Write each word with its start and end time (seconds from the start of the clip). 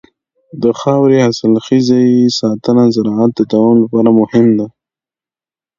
د 0.61 0.63
خاورې 0.79 1.17
د 1.21 1.23
حاصلخېزۍ 1.25 2.07
ساتنه 2.39 2.83
د 2.87 2.91
زراعت 2.95 3.31
د 3.35 3.41
دوام 3.51 3.75
لپاره 3.83 4.09
مهمه 4.19 4.53
ده. 4.59 4.67